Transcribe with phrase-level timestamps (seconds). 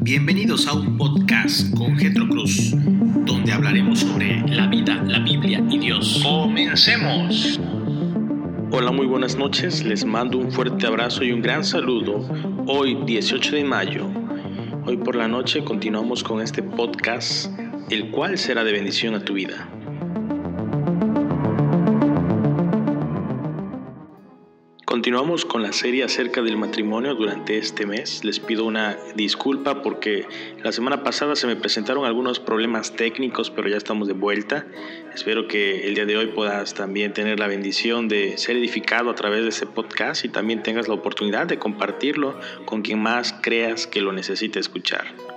[0.00, 2.72] Bienvenidos a un podcast con Getro Cruz,
[3.26, 6.20] donde hablaremos sobre la vida, la Biblia y Dios.
[6.22, 7.60] ¡Comencemos!
[8.70, 9.84] Hola, muy buenas noches.
[9.84, 12.26] Les mando un fuerte abrazo y un gran saludo.
[12.66, 14.06] Hoy, 18 de mayo,
[14.86, 17.50] hoy por la noche continuamos con este podcast,
[17.90, 19.68] el cual será de bendición a tu vida.
[24.98, 28.24] Continuamos con la serie acerca del matrimonio durante este mes.
[28.24, 30.26] Les pido una disculpa porque
[30.64, 34.66] la semana pasada se me presentaron algunos problemas técnicos, pero ya estamos de vuelta.
[35.14, 39.14] Espero que el día de hoy puedas también tener la bendición de ser edificado a
[39.14, 43.86] través de este podcast y también tengas la oportunidad de compartirlo con quien más creas
[43.86, 45.27] que lo necesite escuchar.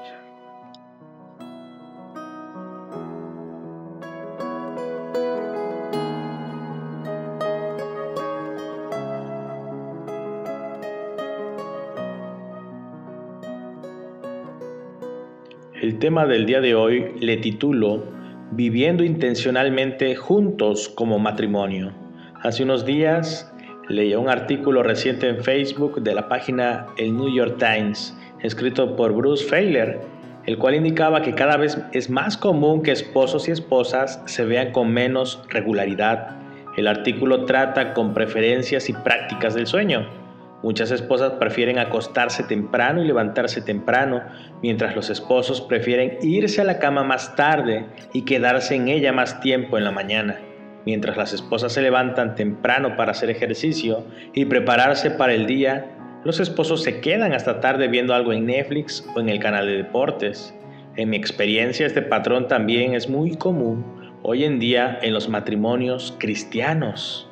[15.81, 18.03] El tema del día de hoy le titulo
[18.51, 21.91] Viviendo intencionalmente juntos como matrimonio.
[22.39, 23.51] Hace unos días
[23.89, 29.13] leí un artículo reciente en Facebook de la página El New York Times, escrito por
[29.13, 30.02] Bruce Feiler,
[30.45, 34.73] el cual indicaba que cada vez es más común que esposos y esposas se vean
[34.73, 36.37] con menos regularidad.
[36.77, 40.20] El artículo trata con preferencias y prácticas del sueño
[40.64, 44.22] Muchas esposas prefieren acostarse temprano y levantarse temprano,
[44.62, 49.39] mientras los esposos prefieren irse a la cama más tarde y quedarse en ella más
[49.42, 50.39] tiempo en la mañana.
[50.86, 55.86] Mientras las esposas se levantan temprano para hacer ejercicio y prepararse para el día,
[56.23, 59.78] los esposos se quedan hasta tarde viendo algo en Netflix o en el canal de
[59.78, 60.54] deportes.
[60.95, 66.16] En mi experiencia este patrón también es muy común hoy en día en los matrimonios
[66.20, 67.30] cristianos.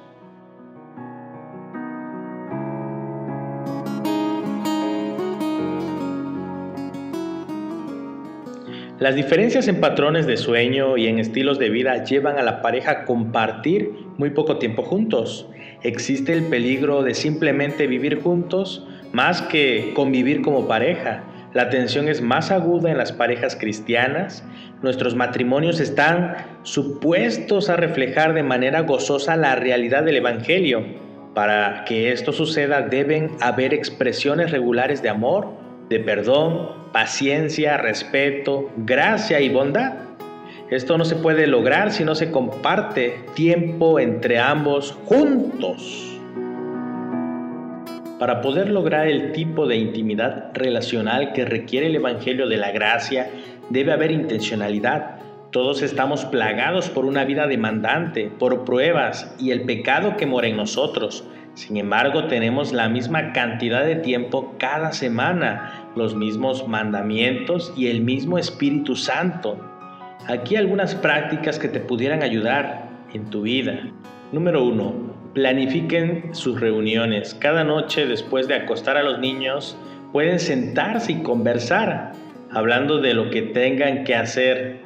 [8.99, 12.92] Las diferencias en patrones de sueño y en estilos de vida llevan a la pareja
[12.92, 15.48] a compartir muy poco tiempo juntos.
[15.83, 21.23] Existe el peligro de simplemente vivir juntos más que convivir como pareja.
[21.54, 24.43] La tensión es más aguda en las parejas cristianas.
[24.82, 30.83] Nuestros matrimonios están supuestos a reflejar de manera gozosa la realidad del Evangelio.
[31.33, 39.42] Para que esto suceda deben haber expresiones regulares de amor, de perdón, paciencia, respeto, gracia
[39.42, 39.94] y bondad.
[40.70, 46.05] Esto no se puede lograr si no se comparte tiempo entre ambos juntos.
[48.20, 53.32] Para poder lograr el tipo de intimidad relacional que requiere el Evangelio de la Gracia,
[53.70, 55.16] debe haber intencionalidad.
[55.52, 60.58] Todos estamos plagados por una vida demandante, por pruebas y el pecado que mora en
[60.58, 61.23] nosotros.
[61.59, 67.99] Sin embargo, tenemos la misma cantidad de tiempo cada semana, los mismos mandamientos y el
[67.99, 69.59] mismo Espíritu Santo.
[70.30, 73.77] Aquí algunas prácticas que te pudieran ayudar en tu vida.
[74.31, 74.93] Número 1.
[75.33, 77.33] Planifiquen sus reuniones.
[77.33, 79.77] Cada noche después de acostar a los niños
[80.14, 82.14] pueden sentarse y conversar,
[82.52, 84.80] hablando de lo que tengan que hacer.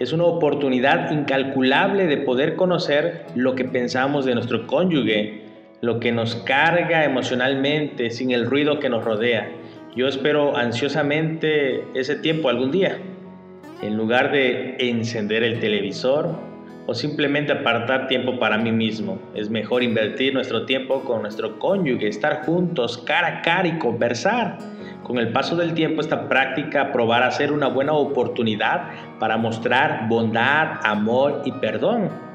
[0.00, 5.46] Es una oportunidad incalculable de poder conocer lo que pensamos de nuestro cónyuge
[5.80, 9.50] lo que nos carga emocionalmente sin el ruido que nos rodea.
[9.94, 12.98] Yo espero ansiosamente ese tiempo algún día.
[13.82, 16.34] En lugar de encender el televisor
[16.86, 22.08] o simplemente apartar tiempo para mí mismo, es mejor invertir nuestro tiempo con nuestro cónyuge,
[22.08, 24.58] estar juntos cara a cara y conversar.
[25.04, 28.90] Con el paso del tiempo esta práctica probará ser una buena oportunidad
[29.20, 32.27] para mostrar bondad, amor y perdón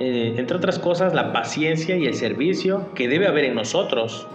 [0.00, 4.26] eh, entre otras cosas, la paciencia y el servicio que debe haber en nosotros.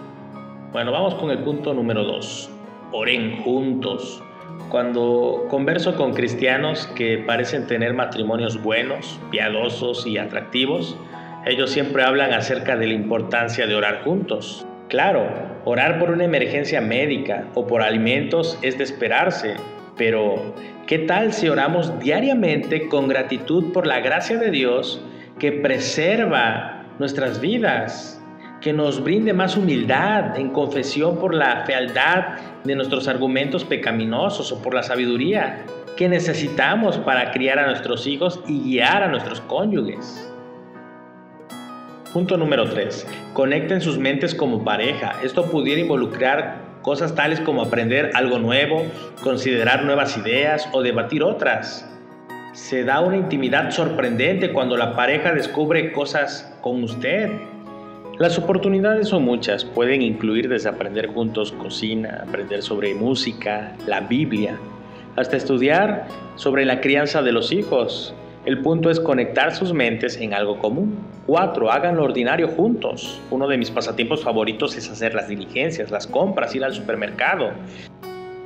[0.70, 2.48] Bueno, vamos con el punto número dos.
[2.92, 4.22] Oren juntos.
[4.68, 10.96] Cuando converso con cristianos que parecen tener matrimonios buenos, piadosos y atractivos,
[11.46, 14.64] ellos siempre hablan acerca de la importancia de orar juntos.
[14.88, 15.26] Claro,
[15.64, 19.56] orar por una emergencia médica o por alimentos es de esperarse,
[19.96, 20.54] pero
[20.86, 25.02] ¿qué tal si oramos diariamente con gratitud por la gracia de Dios
[25.38, 28.22] que preserva nuestras vidas,
[28.60, 34.62] que nos brinde más humildad en confesión por la fealdad de nuestros argumentos pecaminosos o
[34.62, 35.64] por la sabiduría
[35.96, 40.32] que necesitamos para criar a nuestros hijos y guiar a nuestros cónyuges.
[42.12, 43.06] Punto número 3.
[43.34, 45.16] Conecten sus mentes como pareja.
[45.22, 48.84] Esto pudiera involucrar cosas tales como aprender algo nuevo,
[49.22, 51.95] considerar nuevas ideas o debatir otras
[52.56, 57.30] se da una intimidad sorprendente cuando la pareja descubre cosas con usted.
[58.18, 64.58] Las oportunidades son muchas, pueden incluir desde aprender juntos cocina, aprender sobre música, la Biblia,
[65.16, 68.14] hasta estudiar sobre la crianza de los hijos.
[68.46, 70.96] El punto es conectar sus mentes en algo común.
[71.26, 71.70] 4.
[71.70, 73.20] Hagan lo ordinario juntos.
[73.30, 77.50] Uno de mis pasatiempos favoritos es hacer las diligencias, las compras, ir al supermercado.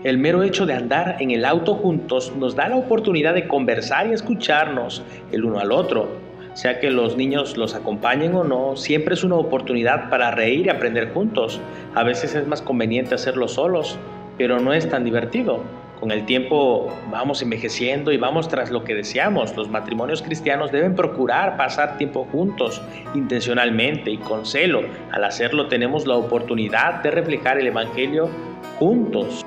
[0.03, 4.07] El mero hecho de andar en el auto juntos nos da la oportunidad de conversar
[4.07, 6.09] y escucharnos el uno al otro.
[6.55, 10.69] Sea que los niños los acompañen o no, siempre es una oportunidad para reír y
[10.71, 11.61] aprender juntos.
[11.95, 13.99] A veces es más conveniente hacerlo solos,
[14.39, 15.63] pero no es tan divertido.
[16.01, 19.55] Con el tiempo vamos envejeciendo y vamos tras lo que deseamos.
[19.55, 22.81] Los matrimonios cristianos deben procurar pasar tiempo juntos,
[23.15, 24.81] intencionalmente y con celo.
[25.13, 28.31] Al hacerlo tenemos la oportunidad de reflejar el Evangelio
[28.79, 29.45] juntos.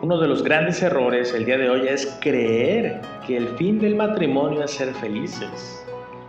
[0.00, 3.96] Uno de los grandes errores el día de hoy es creer que el fin del
[3.96, 5.84] matrimonio es ser felices.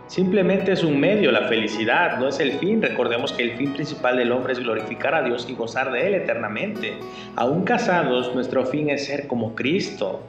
[0.08, 2.82] Simplemente es un medio, la felicidad, no es el fin.
[2.82, 6.14] Recordemos que el fin principal del hombre es glorificar a Dios y gozar de Él
[6.14, 6.94] eternamente.
[7.36, 10.20] Aún casados, nuestro fin es ser como Cristo.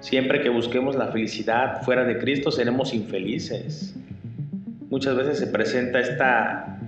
[0.00, 3.96] Siempre que busquemos la felicidad fuera de Cristo, seremos infelices.
[4.90, 6.78] Muchas veces se presenta esta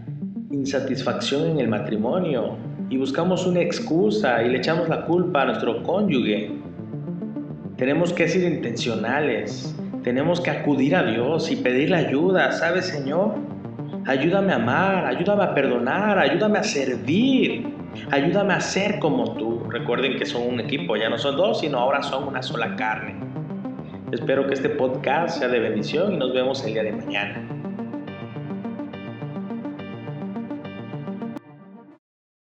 [0.50, 5.82] insatisfacción en el matrimonio y buscamos una excusa y le echamos la culpa a nuestro
[5.82, 6.50] cónyuge.
[7.76, 13.34] Tenemos que ser intencionales tenemos que acudir a Dios y pedirle ayuda, ¿sabes, Señor?
[14.06, 17.66] Ayúdame a amar, ayúdame a perdonar, ayúdame a servir,
[18.12, 19.64] ayúdame a ser como tú.
[19.68, 23.16] Recuerden que son un equipo, ya no son dos, sino ahora son una sola carne.
[24.12, 27.55] Espero que este podcast sea de bendición y nos vemos el día de mañana.